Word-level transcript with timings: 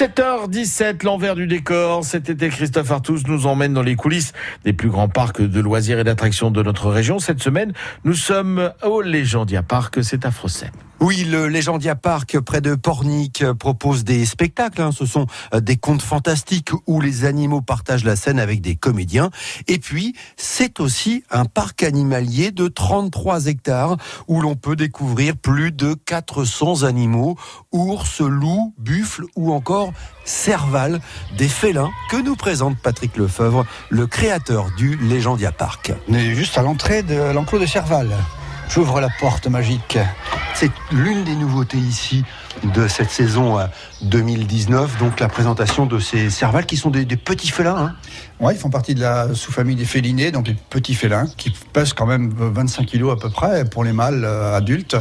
7h17, 0.00 1.04
l'envers 1.04 1.34
du 1.34 1.46
décor. 1.46 2.06
Cet 2.06 2.30
été, 2.30 2.48
Christophe 2.48 2.90
Artus 2.90 3.26
nous 3.26 3.44
emmène 3.46 3.74
dans 3.74 3.82
les 3.82 3.96
coulisses 3.96 4.32
des 4.64 4.72
plus 4.72 4.88
grands 4.88 5.10
parcs 5.10 5.42
de 5.42 5.60
loisirs 5.60 5.98
et 5.98 6.04
d'attractions 6.04 6.50
de 6.50 6.62
notre 6.62 6.88
région. 6.88 7.18
Cette 7.18 7.42
semaine, 7.42 7.74
nous 8.04 8.14
sommes 8.14 8.72
au 8.82 9.02
Légendia 9.02 9.62
Park, 9.62 9.98
c'est 10.02 10.24
à. 10.24 10.30
Oui, 11.02 11.24
le 11.24 11.48
Légendia 11.48 11.94
Park 11.94 12.38
près 12.40 12.60
de 12.60 12.74
Pornic 12.74 13.42
propose 13.58 14.04
des 14.04 14.26
spectacles. 14.26 14.82
Hein. 14.82 14.92
Ce 14.92 15.06
sont 15.06 15.26
euh, 15.54 15.60
des 15.60 15.78
contes 15.78 16.02
fantastiques 16.02 16.72
où 16.86 17.00
les 17.00 17.24
animaux 17.24 17.62
partagent 17.62 18.04
la 18.04 18.16
scène 18.16 18.38
avec 18.38 18.60
des 18.60 18.76
comédiens. 18.76 19.30
Et 19.66 19.78
puis, 19.78 20.14
c'est 20.36 20.78
aussi 20.78 21.24
un 21.30 21.46
parc 21.46 21.84
animalier 21.84 22.50
de 22.50 22.68
33 22.68 23.46
hectares 23.46 23.96
où 24.28 24.42
l'on 24.42 24.56
peut 24.56 24.76
découvrir 24.76 25.38
plus 25.38 25.72
de 25.72 25.94
400 25.94 26.82
animaux, 26.82 27.38
ours, 27.72 28.20
loups, 28.20 28.74
buffles 28.76 29.24
ou 29.36 29.54
encore 29.54 29.94
cerval, 30.26 31.00
des 31.38 31.48
félins 31.48 31.90
que 32.10 32.18
nous 32.18 32.36
présente 32.36 32.76
Patrick 32.76 33.16
Lefebvre, 33.16 33.64
le 33.88 34.06
créateur 34.06 34.70
du 34.76 34.98
Légendia 34.98 35.50
Park. 35.50 35.94
On 36.08 36.14
est 36.14 36.34
juste 36.34 36.58
à 36.58 36.62
l'entrée 36.62 37.02
de 37.02 37.32
l'enclos 37.32 37.58
de 37.58 37.66
Serval. 37.66 38.10
J'ouvre 38.72 39.00
la 39.00 39.08
porte 39.18 39.48
magique. 39.48 39.98
C'est 40.54 40.70
l'une 40.92 41.24
des 41.24 41.34
nouveautés 41.34 41.76
ici 41.76 42.24
de 42.62 42.86
cette 42.86 43.10
saison 43.10 43.58
2019, 44.02 44.96
donc 44.98 45.18
la 45.18 45.28
présentation 45.28 45.86
de 45.86 45.98
ces 45.98 46.30
cervales 46.30 46.66
qui 46.66 46.76
sont 46.76 46.90
des, 46.90 47.04
petits 47.04 47.50
félins. 47.50 47.76
Hein. 47.76 47.96
Oui, 48.38 48.52
ils 48.54 48.60
font 48.60 48.70
partie 48.70 48.94
de 48.94 49.00
la 49.00 49.34
sous-famille 49.34 49.74
des 49.74 49.84
félinés, 49.84 50.30
donc 50.30 50.46
les 50.46 50.54
petits 50.54 50.94
félins, 50.94 51.26
qui 51.36 51.50
pèsent 51.72 51.94
quand 51.94 52.06
même 52.06 52.32
25 52.32 52.86
kilos 52.86 53.12
à 53.12 53.16
peu 53.16 53.28
près 53.28 53.64
pour 53.64 53.82
les 53.82 53.92
mâles 53.92 54.24
euh, 54.24 54.56
adultes. 54.56 54.96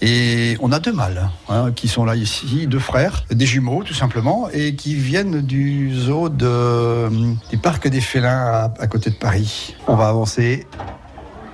Et 0.00 0.56
on 0.60 0.72
a 0.72 0.78
deux 0.78 0.92
mâles 0.92 1.28
hein, 1.50 1.70
qui 1.72 1.88
sont 1.88 2.06
là 2.06 2.16
ici, 2.16 2.66
deux 2.66 2.78
frères, 2.78 3.24
des 3.30 3.46
jumeaux 3.46 3.82
tout 3.82 3.94
simplement, 3.94 4.48
et 4.54 4.74
qui 4.74 4.94
viennent 4.94 5.42
du 5.42 5.94
zoo 5.94 6.30
de, 6.30 7.10
du 7.50 7.58
parc 7.58 7.88
des 7.88 8.00
félins 8.00 8.72
à 8.78 8.86
côté 8.86 9.10
de 9.10 9.16
Paris. 9.16 9.76
On 9.86 9.96
va 9.96 10.08
avancer 10.08 10.66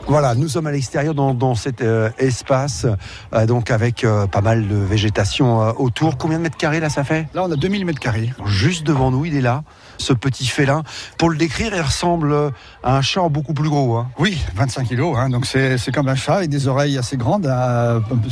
voilà, 0.09 0.35
nous 0.35 0.49
sommes 0.49 0.67
à 0.67 0.73
l'extérieur 0.73 1.15
dans, 1.15 1.55
cet 1.55 1.83
euh, 1.83 2.09
espace, 2.17 2.87
euh, 3.35 3.45
donc 3.45 3.71
avec 3.71 4.05
euh, 4.05 4.27
pas 4.27 4.41
mal 4.41 4.67
de 4.67 4.75
végétation 4.75 5.59
autour. 5.79 6.17
Combien 6.17 6.39
de 6.39 6.45
mètres 6.45 6.57
carrés 6.57 6.81
là 6.81 6.89
ça 6.89 7.05
fait? 7.05 7.29
Là 7.35 7.45
on 7.45 7.53
a 7.53 7.57
2000 7.57 7.85
mètres 7.85 8.01
carrés. 8.01 8.33
Juste 8.47 8.87
devant 8.87 9.11
nous, 9.11 9.27
il 9.27 9.37
est 9.37 9.43
là, 9.43 9.65
ce 9.99 10.15
petit 10.15 10.47
félin. 10.47 10.83
Pour 11.19 11.29
le 11.29 11.37
décrire, 11.37 11.75
il 11.75 11.83
ressemble 11.83 12.35
à 12.83 12.97
un 12.97 13.03
chat 13.03 13.29
beaucoup 13.29 13.53
plus 13.53 13.69
gros. 13.69 13.97
Hein. 13.97 14.09
Oui, 14.19 14.39
25 14.55 14.89
kilos, 14.89 15.15
hein, 15.19 15.29
donc 15.29 15.45
c'est 15.45 15.93
comme 15.93 16.09
un 16.09 16.15
chat 16.15 16.37
avec 16.37 16.49
des 16.49 16.69
oreilles 16.69 16.97
assez 16.97 17.19
grandes. 17.19 17.53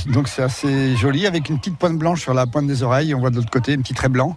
donc 0.06 0.28
c'est 0.28 0.42
assez 0.42 0.97
joli, 0.97 1.27
avec 1.27 1.50
une 1.50 1.58
petite 1.58 1.77
pointe 1.77 1.98
blanche 1.98 2.22
sur 2.22 2.32
la 2.32 2.47
pointe 2.47 2.66
des 2.66 2.82
oreilles. 2.84 3.14
On 3.14 3.20
voit 3.20 3.30
de 3.30 3.36
l'autre 3.36 3.50
côté 3.50 3.74
un 3.74 3.82
petit 3.82 3.94
trait 3.94 4.08
blanc. 4.08 4.34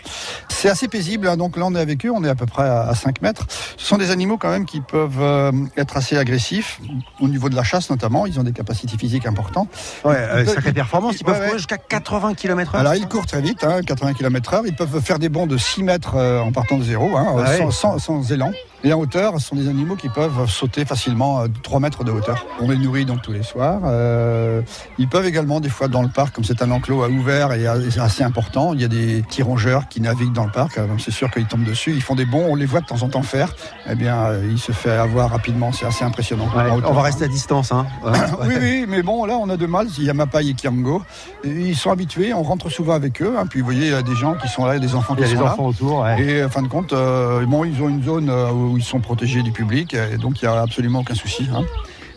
C'est 0.50 0.70
assez 0.70 0.90
paisible, 0.90 1.30
hein, 1.30 1.38
donc 1.38 1.56
là 1.56 1.64
on 1.66 1.74
est 1.74 1.80
avec 1.80 2.06
eux, 2.06 2.12
on 2.14 2.26
est 2.26 2.30
à 2.30 2.36
peu 2.36 2.48
près 2.48 2.68
à, 2.68 2.94
5 2.94 3.22
mètres. 3.22 3.46
Ce 3.78 3.86
sont 3.86 3.98
des 3.98 4.12
animaux 4.12 4.38
quand 4.38 4.50
même 4.50 4.66
qui 4.66 4.82
peuvent 4.82 5.54
être 5.78 5.96
assez 5.96 6.18
agressifs 6.18 6.82
niveau 7.30 7.50
de 7.50 7.56
la 7.56 7.64
chasse 7.64 7.90
notamment, 7.90 8.26
ils 8.26 8.40
ont 8.40 8.44
des 8.44 8.52
capacités 8.52 8.98
physiques 8.98 9.26
importantes. 9.26 9.70
Ouais, 10.04 10.16
euh, 10.16 10.46
sacrée 10.46 10.74
performance, 10.74 11.16
ils 11.20 11.24
peuvent 11.24 11.40
courir 11.40 11.58
jusqu'à 11.58 11.78
80 11.78 12.34
km/h. 12.34 12.80
Alors 12.80 12.96
ils 12.96 13.08
courent 13.08 13.26
très 13.26 13.42
vite, 13.42 13.66
80 13.86 14.14
km/h, 14.14 14.64
ils 14.66 14.76
peuvent 14.76 15.02
faire 15.02 15.20
des 15.20 15.30
bonds 15.30 15.48
de 15.48 15.58
6 15.58 15.84
mètres 15.84 16.16
euh, 16.16 16.40
en 16.42 16.52
partant 16.52 16.78
de 16.78 16.84
zéro, 16.84 17.16
hein, 17.18 17.46
sans 17.72 18.32
élan. 18.32 18.52
Et 18.84 18.94
en 18.94 19.00
hauteur, 19.00 19.34
ce 19.40 19.48
sont 19.48 19.56
des 19.56 19.68
animaux 19.68 19.98
qui 19.98 20.08
peuvent 20.08 20.50
sauter 20.50 20.86
facilement 20.86 21.44
3 21.64 21.78
euh, 21.78 21.82
mètres 21.82 22.06
de 22.06 22.12
hauteur. 22.12 22.46
On 22.62 22.70
les 22.70 22.78
nourrit 22.78 23.06
donc 23.06 23.22
tous 23.22 23.34
les 23.34 23.44
soirs. 23.44 23.82
Euh, 23.84 24.62
ils 24.98 25.10
peuvent 25.10 25.26
également, 25.26 25.60
des 25.60 25.70
fois, 25.70 25.90
dans 25.90 26.02
le 26.02 26.08
parc, 26.08 26.36
comme 26.36 26.46
c'est 26.46 26.62
un 26.62 26.72
enclos 26.72 27.06
ouvert 27.10 27.52
et 27.54 27.68
assez 27.68 28.24
important, 28.24 28.74
il 28.74 28.82
y 28.82 28.86
a 28.86 28.88
des 28.88 29.22
petits 29.24 29.44
rongeurs 29.44 29.90
qui 29.90 30.00
naviguent 30.00 30.34
dans 30.34 30.46
le 30.46 30.52
parc. 30.52 30.78
Euh, 30.78 30.88
c'est 30.98 31.12
sûr 31.12 31.30
qu'ils 31.30 31.46
tombent 31.46 31.66
dessus. 31.66 31.92
Ils 31.92 32.02
font 32.02 32.16
des 32.16 32.26
bons, 32.26 32.46
on 32.50 32.56
les 32.56 32.66
voit 32.66 32.80
de 32.80 32.86
temps 32.86 33.04
en 33.04 33.10
temps 33.10 33.22
faire. 33.22 33.54
Eh 33.90 33.96
bien, 33.96 34.34
il 34.50 34.60
se 34.60 34.72
fait 34.72 34.92
avoir 34.92 35.30
rapidement. 35.30 35.74
C'est 35.74 35.86
assez 35.86 36.06
impressionnant. 36.06 36.48
on 36.86 36.94
va 36.94 37.02
rester 37.02 37.26
à 37.26 37.28
distance. 37.28 37.74
Hein. 37.74 37.86
oui, 38.44 38.56
oui, 38.62 38.86
mais 38.88 39.04
bon, 39.04 39.26
là, 39.26 39.36
on 39.38 39.50
a 39.50 39.58
deux 39.58 39.68
mâles. 39.68 39.88
Il 39.98 40.06
y 40.06 40.10
a 40.10 40.14
Mapai 40.14 40.48
et 40.48 40.54
Kiango. 40.54 41.02
Ils 41.44 41.76
sont 41.76 41.92
habitués. 41.92 42.34
On 42.34 42.44
rentre 42.44 42.70
souvent 42.70 42.94
avec 42.94 43.22
eux. 43.22 43.36
Hein. 43.38 43.46
Puis, 43.50 43.60
vous 43.60 43.66
voyez, 43.66 43.88
il 43.88 43.92
y 43.92 43.94
a 43.94 44.02
des 44.02 44.16
gens 44.16 44.36
qui 44.36 44.48
sont 44.48 44.64
là, 44.64 44.76
il 44.78 44.82
y 44.82 44.86
a 44.86 44.88
des 44.88 44.96
enfants 44.96 45.16
qui 45.16 45.24
sont 45.24 45.28
là. 45.28 45.32
Il 45.32 45.36
y 45.36 45.38
a 45.38 45.44
des 45.44 45.50
enfants 45.50 45.66
autour. 45.66 46.08
Et 46.08 46.46
en 46.46 46.50
fin 46.50 46.62
de 46.62 46.70
compte, 46.70 46.94
bon, 46.94 47.66
ils 47.66 47.82
ont 47.82 47.90
une 47.90 48.04
zone 48.04 48.30
où 48.30 48.69
où 48.70 48.78
ils 48.78 48.84
sont 48.84 49.00
protégés 49.00 49.44
du 49.44 49.52
public, 49.52 49.94
et 49.94 50.18
donc 50.18 50.42
il 50.42 50.46
n'y 50.48 50.54
a 50.54 50.62
absolument 50.62 51.00
aucun 51.00 51.16
souci. 51.16 51.48
Hein. 51.54 51.64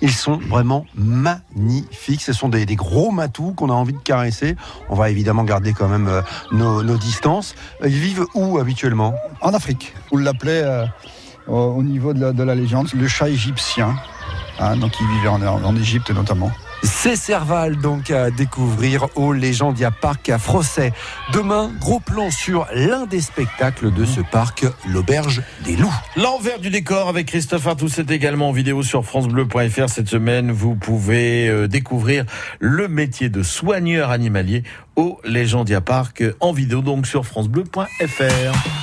Ils 0.03 0.13
sont 0.13 0.37
vraiment 0.37 0.85
magnifiques. 0.97 2.23
Ce 2.23 2.33
sont 2.33 2.49
des, 2.49 2.67
gros 2.75 3.13
matous 3.13 3.53
qu'on 3.55 3.71
a 3.71 3.73
envie 3.73 3.93
de 3.93 3.99
caresser. 3.99 4.57
On 4.89 4.97
va 4.97 5.11
évidemment 5.11 5.45
garder 5.45 5.73
quand 5.73 5.89
même 5.89 6.09
euh, 6.09 6.23
nos, 6.51 6.97
distances. 6.97 7.55
Ils 7.85 7.91
vivent 7.91 8.27
où 8.35 8.59
habituellement? 8.59 9.15
En 9.41 9.55
Afrique. 9.55 9.95
On 10.11 10.17
l'appelait 10.17 10.63
euh, 10.65 10.87
au 11.47 11.83
niveau 11.85 12.15
de 12.15 12.43
la, 12.43 12.55
légende 12.57 12.89
le 12.95 13.07
chat 13.07 13.29
égyptien. 13.29 13.95
Hein, 14.59 14.77
donc 14.77 14.93
il 15.01 15.07
vivait 15.07 15.29
en, 15.29 15.41
en 15.43 15.77
Égypte 15.77 16.11
notamment. 16.11 16.51
C'est 16.82 17.16
Serval 17.16 17.76
donc 17.76 18.10
à 18.10 18.31
découvrir 18.31 19.06
au 19.15 19.32
Légendia 19.32 19.91
Park 19.91 20.28
à 20.31 20.38
Frosset. 20.38 20.93
Demain, 21.32 21.70
gros 21.81 22.00
plan 22.00 22.31
sur 22.31 22.66
l'un 22.75 23.06
des 23.06 23.20
spectacles 23.20 23.93
de 23.93 24.04
ce 24.04 24.20
parc, 24.20 24.65
l'Auberge 24.88 25.42
des 25.65 25.76
Loups. 25.76 25.92
L'envers 26.16 26.59
du 26.59 26.71
décor 26.71 27.09
avec 27.09 27.26
Christophe 27.26 27.66
Artus 27.66 27.92
c'est 27.94 28.10
également 28.10 28.48
en 28.48 28.53
vidéo 28.53 28.82
sur 28.82 29.04
francebleu.fr 29.04 29.88
cette 29.88 30.09
semaine. 30.09 30.50
Vous 30.50 30.75
pouvez 30.75 31.48
euh, 31.48 31.69
découvrir 31.69 32.25
le 32.59 32.88
métier 32.88 33.28
de 33.28 33.42
soigneur 33.42 34.10
animalier 34.10 34.65
au 34.97 35.21
Légendia 35.25 35.81
Park 35.81 36.25
en 36.41 36.53
vidéo 36.53 36.82
donc 36.82 37.06
sur 37.06 37.25
francebleu.fr. 37.25 38.81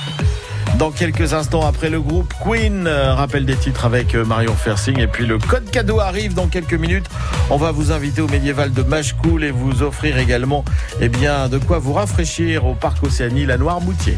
Dans 0.80 0.90
quelques 0.90 1.34
instants 1.34 1.66
après 1.66 1.90
le 1.90 2.00
groupe 2.00 2.32
Queen, 2.42 2.86
euh, 2.86 3.12
rappel 3.12 3.44
des 3.44 3.54
titres 3.54 3.84
avec 3.84 4.14
euh, 4.14 4.24
Marion 4.24 4.54
Fersing 4.54 4.98
et 4.98 5.06
puis 5.06 5.26
le 5.26 5.36
code 5.36 5.70
cadeau 5.70 6.00
arrive 6.00 6.32
dans 6.32 6.46
quelques 6.46 6.72
minutes. 6.72 7.04
On 7.50 7.58
va 7.58 7.70
vous 7.70 7.92
inviter 7.92 8.22
au 8.22 8.28
médiéval 8.28 8.72
de 8.72 8.82
Machecoul 8.82 9.44
et 9.44 9.50
vous 9.50 9.82
offrir 9.82 10.16
également 10.16 10.64
eh 11.02 11.10
bien, 11.10 11.50
de 11.50 11.58
quoi 11.58 11.78
vous 11.80 11.92
rafraîchir 11.92 12.64
au 12.64 12.74
parc 12.74 13.02
Océanie 13.02 13.44
La 13.44 13.58
Noire-Moutier. 13.58 14.16